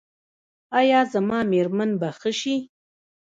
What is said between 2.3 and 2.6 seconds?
شي؟